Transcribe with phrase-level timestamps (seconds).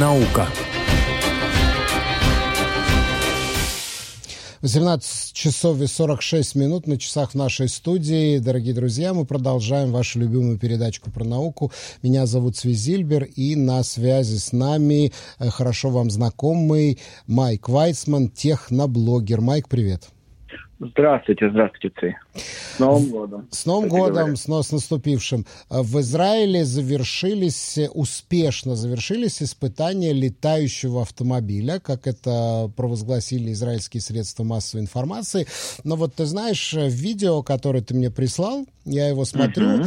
[0.00, 0.48] Наука.
[4.62, 8.38] 18 часов и 46 минут на часах в нашей студии.
[8.38, 11.72] Дорогие друзья, мы продолжаем вашу любимую передачку про науку.
[12.02, 19.40] Меня зовут Свизильбер, и на связи с нами э, хорошо вам знакомый Майк Вайсман, техноблогер.
[19.40, 20.08] Майк, привет.
[20.84, 22.16] Здравствуйте, здравствуйте, Ци.
[22.76, 23.48] С Новым годом.
[23.50, 24.36] С Новым Кстати годом, говоря.
[24.36, 25.46] с, с наступившим.
[25.70, 34.42] Э, В Израиле завершились, э, успешно завершились испытания летающего автомобиля, как это провозгласили израильские средства
[34.42, 35.46] массовой информации.
[35.84, 39.84] Но вот ты знаешь, э, видео, которое ты мне прислал, я его смотрю, Мгм.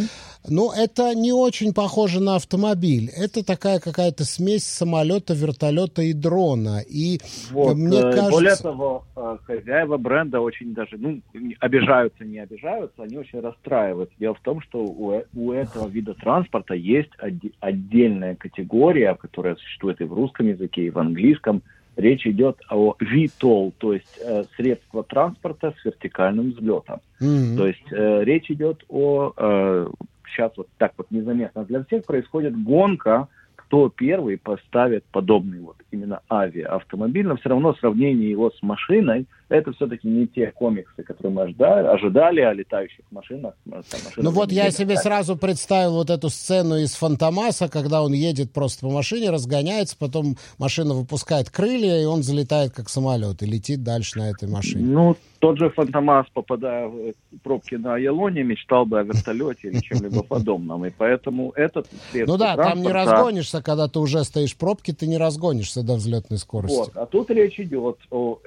[0.48, 3.10] ну, это не очень похоже на автомобиль.
[3.16, 6.82] Это такая какая-то смесь самолета, вертолета и дрона.
[6.88, 7.20] И
[7.52, 8.32] Вот, мне э, кажется...
[8.32, 11.22] Более того, э, хозяева бренда очень даже, ну,
[11.60, 14.16] обижаются, не обижаются, они очень расстраиваются.
[14.20, 17.12] Дело в том, что у, у этого вида транспорта есть
[17.60, 21.64] отдельная категория, которая существует и в русском языке, и в английском.
[21.96, 27.00] Речь идет о VTOL, то есть э, средство транспорта с вертикальным взлетом.
[27.20, 27.58] Мгм.
[27.58, 29.92] То есть э, речь идет о...
[30.28, 36.22] сейчас вот так вот незаметно для всех происходит гонка, кто первый поставит подобный вот именно
[36.30, 41.42] авиаавтомобиль, но все равно сравнение его с машиной, это все-таки не те комиксы, которые мы
[41.44, 43.54] ожидали, ожидали о летающих машинах.
[43.64, 48.14] там, машинах Ну вот я себе сразу представил вот эту сцену из Фантомаса, когда он
[48.14, 53.46] едет просто по машине, разгоняется, потом машина выпускает крылья, и он залетает как самолет и
[53.46, 54.84] летит дальше на этой машине.
[54.86, 59.80] Ну, тот же Фантомас, попадая в э, пробки на Елоне, мечтал бы о вертолете или
[59.80, 60.86] чем-либо подобном.
[60.86, 65.06] И поэтому этот Ну да, там не разгонишься, когда ты уже стоишь в пробке, ты
[65.06, 66.78] не разгонишься до взлетной скорости.
[66.78, 66.92] Вот.
[66.96, 68.40] А тут речь идет о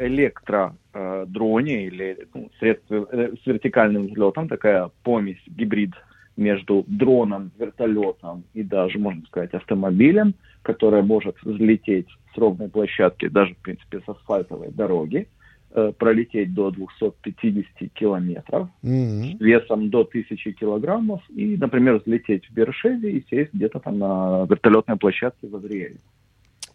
[0.99, 5.93] электродроне или ну, средстве э, с вертикальным взлетом, такая помесь, гибрид
[6.37, 13.55] между дроном, вертолетом и даже, можно сказать, автомобилем, которая может взлететь с ровной площадки, даже,
[13.55, 15.27] в принципе, с асфальтовой дороги,
[15.73, 19.37] э, пролететь до 250 километров, Мгм.
[19.39, 24.97] весом до 1000 килограммов и, например, взлететь в Бершеве и сесть где-то там на вертолетной
[24.97, 25.99] площадке в Азриэле.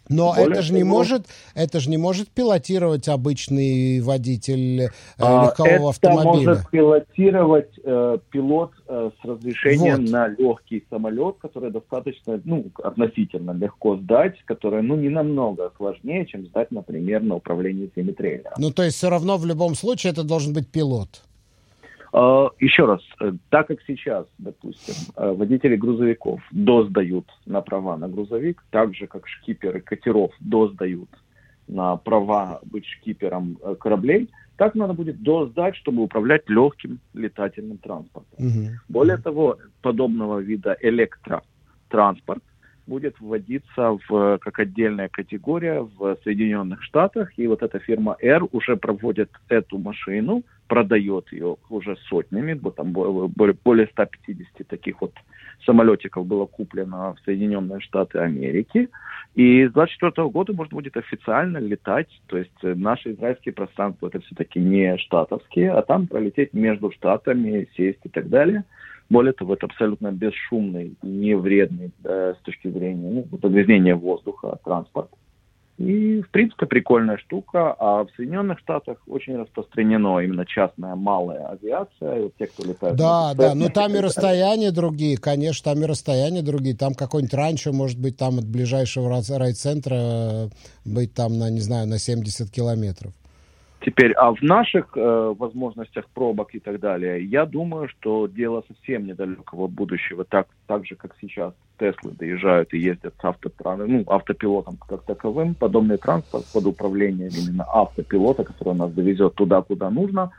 [0.08, 4.88] Но Более это же не может, это же не может пилотировать обычный водитель э,
[5.18, 6.48] А, легкового Это автомобиля.
[6.48, 10.10] может пилотировать э, пилот э, с разрешением Вот.
[10.10, 16.46] на легкий самолет, который достаточно, ну, относительно легко сдать, которое, ну, не намного сложнее, чем
[16.46, 18.52] сдать, например, на управлении семитрейлером.
[18.58, 21.22] Ну то есть все равно в любом случае это должен быть пилот.
[22.16, 28.08] А, Еще раз, э, так как сейчас, допустим, э, водители грузовиков досдают на права на
[28.08, 31.08] грузовик, так же как шкиперы катеров досдают
[31.66, 38.38] на права быть шкипером э, кораблей, так надо будет досдать, чтобы управлять легким летательным транспортом.
[38.38, 38.78] Мгм.
[38.88, 42.44] Более того, подобного вида электротранспорт
[42.86, 47.36] будет вводиться в, как отдельная категория в Соединенных Штатах.
[47.38, 53.28] И вот эта фирма R уже проводит эту машину, продает ее уже сотнями, там бо-
[53.28, 55.12] более, более 150 таких вот
[55.64, 58.88] самолетиков было куплено в Соединенные Штаты Америки.
[59.34, 64.20] И с 2024 года можно будет официально летать, то есть э, наши израильские пространства это
[64.20, 68.64] все-таки не штатовские, а там пролететь между штатами, сесть и так далее.
[69.10, 74.58] Более того, это абсолютно бесшумный и не вредный э, с точки зрения ну, загрязнения воздуха
[74.64, 75.10] транспорт.
[75.76, 77.74] И, в принципе, прикольная штука.
[77.78, 82.18] А в Соединенных Штатах очень распространено именно частная малая авиация.
[82.18, 82.96] И вот те, кто летают...
[82.96, 86.76] Да, да, ну Cessna там и расстояния другие, конечно, там и расстояния другие.
[86.76, 90.48] Там какой-нибудь ранчо, может быть, там от ближайшего рай- райцентра э,
[90.84, 93.12] быть там на, не знаю, на 70 километров.
[93.84, 99.06] Теперь, а в наших э, возможностях пробок и так далее, я думаю, что дело совсем
[99.06, 104.78] недалекого будущего, так, так же, как сейчас Теслы доезжают и ездят с автотран- ну, автопилотом
[104.88, 110.30] как таковым, подобный транспорт под управлением именно автопилота, который нас довезет туда, куда нужно.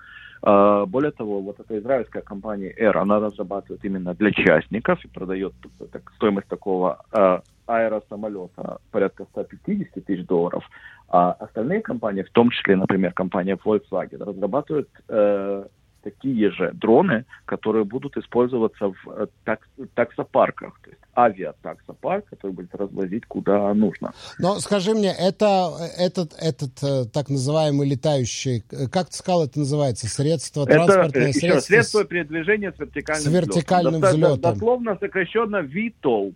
[0.44, 5.54] Э, более того, вот эта израильская компания Air, она разрабатывает именно для частников и продает
[5.92, 10.64] так, стоимость такого э, аэросамолета порядка 150 тысяч долларов.
[11.08, 15.66] А остальные компании, в том числе, например, компания Volkswagen, разрабатывают э,
[16.04, 22.74] такие же дроны, которые будут использоваться в э, такс- таксопарках, то есть авиатаксопарк, который будет
[22.76, 24.14] развозить куда нужно.
[24.40, 29.60] Но скажи мне, это этот, этот э, так называемый летающий, э, как ты сказал, это
[29.60, 31.60] называется, средство, Это транспортное э, еще средство?
[31.62, 34.20] с- средство передвижения с вертикальным С вертикальным взлетом.
[34.20, 34.54] Взлетом.
[34.54, 36.34] Дословно сокращенно VTOL.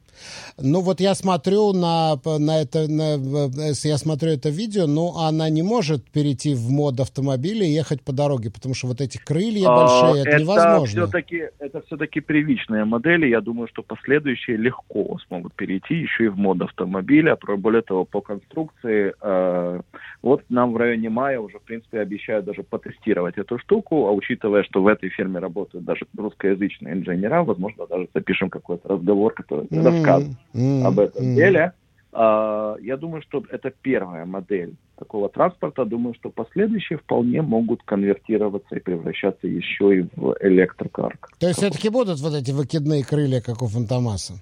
[0.57, 5.49] Ну вот я смотрю на, на это, на, э, я смотрю это видео, ну она
[5.49, 9.67] не может перейти в мод автомобиля и ехать по дороге, потому что вот эти крылья
[9.67, 10.85] большие, А, это, невозможно.
[11.03, 13.27] Все-таки, это все-таки первичные модели.
[13.27, 17.37] Я думаю, что последующие легко смогут перейти еще и в мод автомобиля.
[17.57, 19.81] Более того, по конструкции, э,
[20.21, 24.63] вот нам в районе мая уже, в принципе, обещают даже потестировать эту штуку, а учитывая,
[24.63, 29.83] что в этой фирме работают даже русскоязычные инженера, возможно, даже запишем какой-то разговор, который mm-hmm.
[29.83, 30.83] расскажет mm-hmm.
[30.83, 31.35] об этом mm-hmm.
[31.35, 31.73] деле.
[32.13, 35.85] Э, я думаю, что это первая модель такого транспорта.
[35.85, 41.17] Думаю, что последующие вполне могут конвертироваться и превращаться еще и в электрокар.
[41.39, 44.33] То есть все-таки будут вот эти выкидные крылья, как у Фантомаса?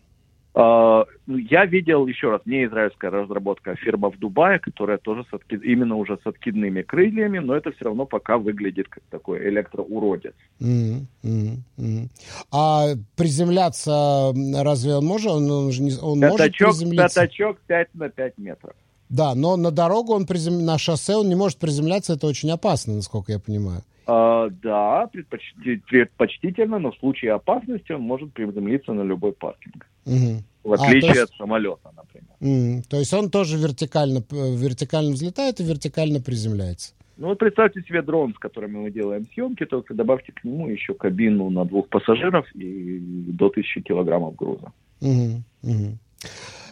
[0.57, 5.33] Uh, я видел, еще раз, не израильская разработка, а фирма в Дубае, которая тоже с
[5.33, 5.63] откид...
[5.63, 10.33] именно уже с откидными крыльями, но это все равно пока выглядит как такой электроуродец.
[10.59, 11.05] Mm-hmm.
[11.23, 12.07] Mm-hmm.
[12.51, 15.29] А приземляться разве он может?
[15.29, 15.67] Он, он,
[16.01, 17.21] он пятачок, может приземлиться?
[17.21, 18.73] Пятачок 5 на 5 метров.
[19.09, 20.65] Да, но на дорогу он призем...
[20.65, 23.83] на шоссе он не может приземляться, это очень опасно, насколько я понимаю.
[24.07, 29.85] А, да, предпочтительно, но в случае опасности он может приземлиться на любой паркинг.
[30.05, 30.43] Угу.
[30.63, 31.21] В отличие а, есть...
[31.23, 32.29] от самолета, например.
[32.39, 32.83] Угу.
[32.89, 36.93] То есть он тоже вертикально, вертикально взлетает и вертикально приземляется.
[37.17, 40.93] Ну вот представьте себе дрон, с которыми мы делаем съемки, только добавьте к нему еще
[40.93, 44.71] кабину на двух пассажиров и до тысячи килограммов груза.
[45.01, 45.97] Угу, угу.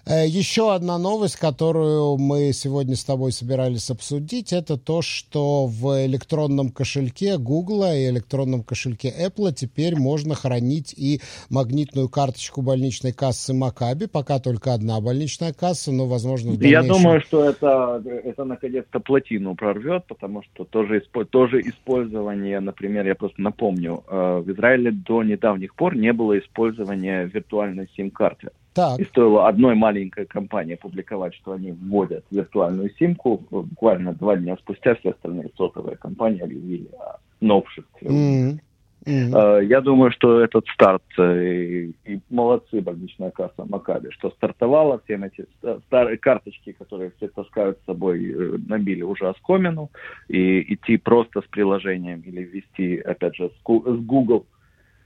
[0.07, 6.05] Э, еще одна новость, которую мы сегодня с тобой собирались обсудить, это то, что в
[6.05, 13.55] электронном кошельке Google и электронном кошельке Apple теперь можно хранить и магнитную карточку больничной кассы
[13.55, 14.05] Макаби.
[14.05, 16.85] Пока только одна больничная касса, но, возможно, в дальнейшем...
[16.85, 23.15] Я думаю, что это, это наконец-то плотину прорвет, потому что тоже, тоже использование, например, я
[23.15, 28.49] просто напомню, э, в Израиле до недавних пор не было использования виртуальной сим-карты.
[28.75, 28.99] Так.
[28.99, 33.41] И стоило одной маленькой компании публиковать, что они вводят виртуальную симку.
[33.49, 38.09] Буквально два дня спустя все остальные сотовые компании объявили о новшестве.
[38.09, 38.59] Mm-hmm.
[39.05, 39.65] Mm-hmm.
[39.65, 45.15] Я думаю, что этот старт, э, и, и молодцы больничная касса Макаби, что стартовала, все
[45.23, 45.45] эти
[45.85, 49.91] старые карточки, которые все таскают с собой, э, набили уже оскомину,
[50.27, 54.47] и идти просто с приложением или ввести, опять же, с Google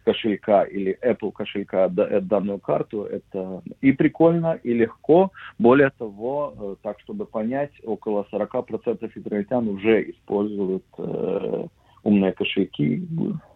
[0.09, 5.31] кошелька или Apple кошелька э, данную карту, это и прикольно, и легко.
[5.59, 11.67] Более того, э, так чтобы понять, около 40% израильтян уже используют э,
[12.03, 13.07] умные кошельки,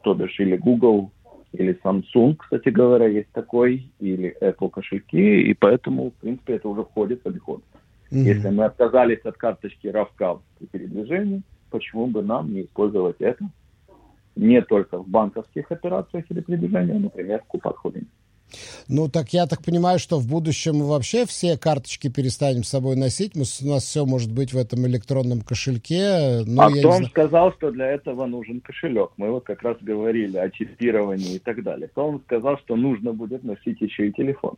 [0.04, 1.10] то бишь или Google,
[1.54, 6.84] или Samsung, кстати говоря, есть такой, или Apple кошельки, и поэтому, в принципе, это уже
[6.84, 7.64] входит в обиход.
[8.12, 8.34] Mm-hmm.
[8.34, 11.42] Если мы отказались от карточки RAVCAV при передвижении,
[11.72, 13.44] почему бы нам не использовать это?
[14.36, 18.08] Не только в банковских операциях или передвижениях, например, в купат-холдинге.
[18.88, 22.96] Ну, так я так понимаю, что в будущем мы вообще все карточки перестанем с собой
[22.96, 23.36] носить.
[23.36, 26.44] Мы, у нас все может быть в этом электронном кошельке.
[26.46, 29.12] Ну, а кто вам сказал, что для этого нужен кошелек?
[29.18, 31.88] Мы вот как раз говорили о чипировании и так далее.
[31.88, 34.56] Кто вам сказал, что нужно будет носить еще и телефон?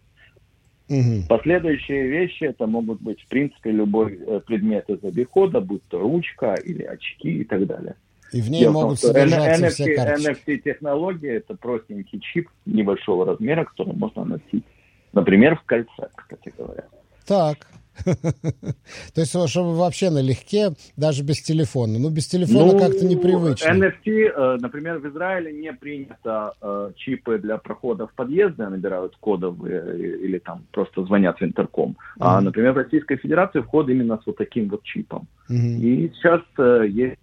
[0.87, 1.27] Угу.
[1.29, 6.53] Последующие вещи, это могут быть, в принципе, любой э, предмет из обихода, будь то ручка
[6.53, 7.95] или очки и так далее.
[8.35, 10.51] И в ней Дело могут том, содержаться NFT, все карточки.
[10.51, 14.65] NFT-технология– это простенький чип небольшого размера, который можно носить,
[15.13, 16.83] например, в кольце, кстати говоря.
[17.25, 17.65] Так.
[19.13, 21.97] То есть, чтобы вообще налегке, даже без телефона.
[21.99, 23.69] Ну, без телефона ну, как-то непривычно.
[23.69, 29.81] NFT, э, например, в Израиле не принято э, чипы для прохода в подъезды, набирают кодовые
[29.81, 31.95] э, или там просто звонят в интерком.
[32.19, 35.27] А, например, в Российской Федерации вход именно с вот таким вот чипом.
[35.49, 36.41] И сейчас
[36.89, 37.19] есть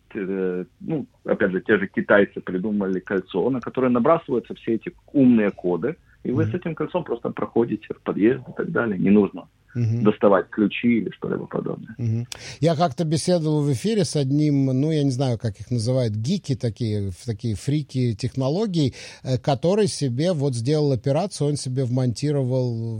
[0.80, 5.96] ну, опять же, те же китайцы придумали кольцо, на которое набрасываются все эти умные коды,
[6.22, 8.98] и вы с этим кольцом просто проходите в подъезд и так далее.
[8.98, 10.02] Не нужно угу.
[10.02, 11.94] доставать ключи или что-либо подобное.
[11.98, 12.26] Угу.
[12.60, 16.54] Я как-то беседовал в эфире с одним, ну, я не знаю, как их называют, гики
[16.54, 22.98] такие, такие фрики технологий, э, который себе вот сделал операцию, он себе вмонтировал,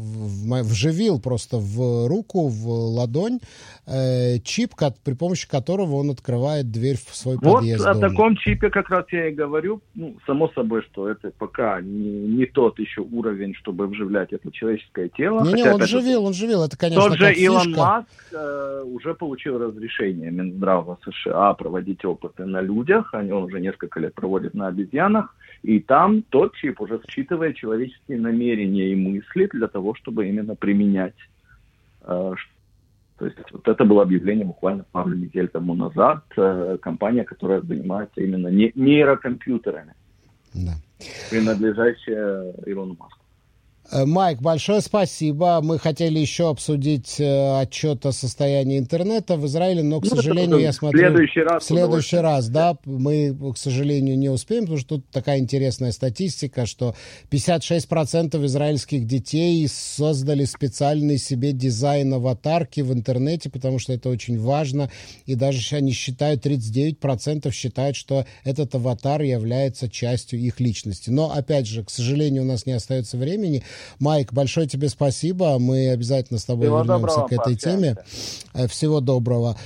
[0.63, 3.41] вживил просто в руку, в ладонь
[3.87, 4.73] э, чип,
[5.05, 7.85] при помощи которого он открывает дверь в свой вот подъезд.
[7.85, 9.81] Вот о таком чипе как раз я и говорю.
[9.95, 15.09] Ну, само собой, что это пока не, не тот еще уровень, чтобы вживлять это человеческое
[15.09, 15.45] тело.
[15.45, 20.31] Не-не, он живил, он живил это, конечно, Тот же Илон Маск э, уже получил разрешение
[20.31, 23.13] Минздрава США проводить опыты на людях.
[23.15, 25.35] Они, он уже несколько лет проводит на обезьянах.
[25.63, 31.15] И там тот чип уже считывает человеческие намерения и мысли для того, чтобы именно применять.
[32.03, 32.35] Э,
[33.19, 36.25] то есть вот это было объявление буквально пару недель тому назад.
[36.37, 39.95] Э, компания, которая занимается именно не, нейрокомпьютерами,
[40.55, 40.73] да.
[41.31, 43.22] принадлежащая Илону Маску.
[43.93, 45.61] Э, Майк, большое спасибо.
[45.63, 50.59] Мы хотели еще обсудить э, отчет о состоянии интернета в Израиле, но, к ну, сожалению,
[50.59, 50.99] я смотрю...
[50.99, 51.63] В следующий раз.
[51.63, 52.77] В следующий раз, да.
[52.87, 56.95] Мы, к сожалению, не успеем, потому что тут такая интересная статистика, что
[57.31, 64.91] 56% израильских детей создали специальный себе дизайн аватарки в интернете, потому что это очень важно.
[65.27, 71.11] И даже они считают, 39% считают, что этот аватар является частью их личности.
[71.11, 73.63] Но, опять же, к сожалению, у нас не остается времени.
[73.99, 75.59] Майк, большое тебе спасибо.
[75.59, 77.97] Мы обязательно с тобой Всего вернемся к этой теме.
[78.55, 79.57] Э, всего доброго.